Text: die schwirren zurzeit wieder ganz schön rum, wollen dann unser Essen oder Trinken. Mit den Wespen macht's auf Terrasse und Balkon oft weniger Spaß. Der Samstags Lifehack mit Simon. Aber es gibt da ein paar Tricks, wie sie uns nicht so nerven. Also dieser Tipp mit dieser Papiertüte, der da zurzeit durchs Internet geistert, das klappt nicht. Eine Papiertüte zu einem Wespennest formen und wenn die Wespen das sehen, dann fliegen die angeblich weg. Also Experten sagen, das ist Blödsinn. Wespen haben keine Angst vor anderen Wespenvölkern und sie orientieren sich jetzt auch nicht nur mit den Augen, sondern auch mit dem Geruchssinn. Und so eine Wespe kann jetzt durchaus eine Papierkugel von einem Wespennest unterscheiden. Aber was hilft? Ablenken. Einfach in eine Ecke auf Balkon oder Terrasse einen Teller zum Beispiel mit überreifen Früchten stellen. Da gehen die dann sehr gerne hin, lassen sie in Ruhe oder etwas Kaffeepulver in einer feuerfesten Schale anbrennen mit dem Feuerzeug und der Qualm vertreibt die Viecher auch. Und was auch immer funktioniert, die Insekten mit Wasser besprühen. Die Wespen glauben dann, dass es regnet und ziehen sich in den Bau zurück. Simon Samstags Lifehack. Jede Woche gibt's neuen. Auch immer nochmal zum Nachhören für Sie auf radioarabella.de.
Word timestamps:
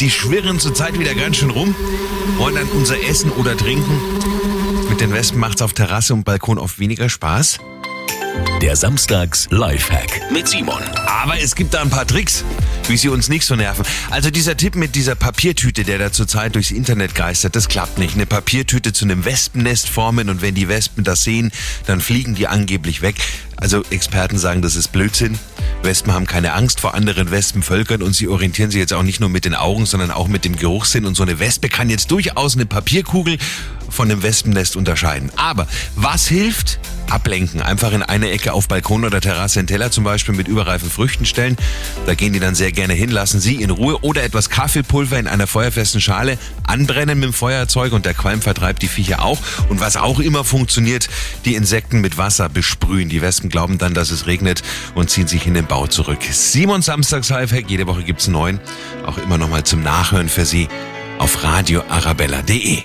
die 0.00 0.10
schwirren 0.10 0.58
zurzeit 0.58 0.98
wieder 0.98 1.14
ganz 1.14 1.36
schön 1.36 1.50
rum, 1.50 1.74
wollen 2.36 2.54
dann 2.54 2.68
unser 2.68 2.96
Essen 3.08 3.30
oder 3.32 3.56
Trinken. 3.56 3.98
Mit 4.88 5.00
den 5.00 5.12
Wespen 5.12 5.40
macht's 5.40 5.62
auf 5.62 5.72
Terrasse 5.72 6.14
und 6.14 6.24
Balkon 6.24 6.58
oft 6.58 6.78
weniger 6.78 7.08
Spaß. 7.08 7.58
Der 8.60 8.76
Samstags 8.76 9.46
Lifehack 9.50 10.30
mit 10.32 10.48
Simon. 10.48 10.82
Aber 11.06 11.38
es 11.38 11.54
gibt 11.54 11.74
da 11.74 11.82
ein 11.82 11.90
paar 11.90 12.06
Tricks, 12.06 12.44
wie 12.88 12.96
sie 12.96 13.08
uns 13.08 13.28
nicht 13.28 13.46
so 13.46 13.54
nerven. 13.56 13.84
Also 14.10 14.30
dieser 14.30 14.56
Tipp 14.56 14.74
mit 14.74 14.94
dieser 14.94 15.14
Papiertüte, 15.14 15.84
der 15.84 15.98
da 15.98 16.12
zurzeit 16.12 16.54
durchs 16.54 16.70
Internet 16.70 17.14
geistert, 17.14 17.54
das 17.56 17.68
klappt 17.68 17.98
nicht. 17.98 18.14
Eine 18.14 18.26
Papiertüte 18.26 18.92
zu 18.92 19.04
einem 19.04 19.24
Wespennest 19.24 19.88
formen 19.88 20.28
und 20.28 20.42
wenn 20.42 20.54
die 20.54 20.68
Wespen 20.68 21.04
das 21.04 21.24
sehen, 21.24 21.52
dann 21.86 22.00
fliegen 22.00 22.34
die 22.34 22.48
angeblich 22.48 23.02
weg. 23.02 23.16
Also 23.56 23.82
Experten 23.90 24.38
sagen, 24.38 24.62
das 24.62 24.76
ist 24.76 24.92
Blödsinn. 24.92 25.38
Wespen 25.84 26.12
haben 26.12 26.26
keine 26.26 26.54
Angst 26.54 26.80
vor 26.80 26.94
anderen 26.94 27.30
Wespenvölkern 27.30 28.02
und 28.02 28.14
sie 28.14 28.28
orientieren 28.28 28.70
sich 28.70 28.80
jetzt 28.80 28.92
auch 28.92 29.02
nicht 29.02 29.20
nur 29.20 29.28
mit 29.28 29.44
den 29.44 29.54
Augen, 29.54 29.86
sondern 29.86 30.10
auch 30.10 30.28
mit 30.28 30.44
dem 30.44 30.56
Geruchssinn. 30.56 31.04
Und 31.04 31.14
so 31.14 31.22
eine 31.22 31.38
Wespe 31.38 31.68
kann 31.68 31.90
jetzt 31.90 32.10
durchaus 32.10 32.54
eine 32.54 32.66
Papierkugel 32.66 33.38
von 33.90 34.10
einem 34.10 34.22
Wespennest 34.22 34.76
unterscheiden. 34.76 35.30
Aber 35.36 35.66
was 35.94 36.26
hilft? 36.26 36.80
Ablenken. 37.10 37.62
Einfach 37.62 37.92
in 37.92 38.02
eine 38.02 38.30
Ecke 38.30 38.52
auf 38.52 38.68
Balkon 38.68 39.04
oder 39.04 39.20
Terrasse 39.20 39.60
einen 39.60 39.68
Teller 39.68 39.90
zum 39.90 40.04
Beispiel 40.04 40.34
mit 40.34 40.48
überreifen 40.48 40.90
Früchten 40.90 41.26
stellen. 41.26 41.56
Da 42.06 42.14
gehen 42.14 42.32
die 42.32 42.40
dann 42.40 42.54
sehr 42.54 42.72
gerne 42.72 42.94
hin, 42.94 43.10
lassen 43.10 43.40
sie 43.40 43.56
in 43.56 43.70
Ruhe 43.70 44.02
oder 44.02 44.22
etwas 44.22 44.50
Kaffeepulver 44.50 45.18
in 45.18 45.26
einer 45.26 45.46
feuerfesten 45.46 46.00
Schale 46.00 46.38
anbrennen 46.66 47.18
mit 47.18 47.30
dem 47.30 47.32
Feuerzeug 47.32 47.92
und 47.92 48.06
der 48.06 48.14
Qualm 48.14 48.42
vertreibt 48.42 48.82
die 48.82 48.88
Viecher 48.88 49.24
auch. 49.24 49.38
Und 49.68 49.80
was 49.80 49.96
auch 49.96 50.20
immer 50.20 50.44
funktioniert, 50.44 51.08
die 51.44 51.54
Insekten 51.54 52.00
mit 52.00 52.18
Wasser 52.18 52.48
besprühen. 52.48 53.08
Die 53.08 53.22
Wespen 53.22 53.50
glauben 53.50 53.78
dann, 53.78 53.94
dass 53.94 54.10
es 54.10 54.26
regnet 54.26 54.62
und 54.94 55.10
ziehen 55.10 55.28
sich 55.28 55.46
in 55.46 55.54
den 55.54 55.66
Bau 55.66 55.86
zurück. 55.86 56.20
Simon 56.30 56.82
Samstags 56.82 57.28
Lifehack. 57.28 57.68
Jede 57.68 57.86
Woche 57.86 58.02
gibt's 58.02 58.28
neuen. 58.28 58.60
Auch 59.06 59.18
immer 59.18 59.38
nochmal 59.38 59.64
zum 59.64 59.82
Nachhören 59.82 60.28
für 60.28 60.44
Sie 60.44 60.68
auf 61.18 61.42
radioarabella.de. 61.42 62.82